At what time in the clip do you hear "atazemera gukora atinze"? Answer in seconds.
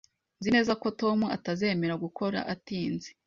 1.35-3.09